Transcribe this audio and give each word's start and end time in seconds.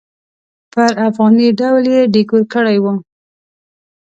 پر 0.73 0.91
افغاني 1.07 1.47
ډول 1.59 1.83
یې 1.93 2.01
ډیکور 2.13 2.43
کړی 2.53 2.77
و. 2.83 2.85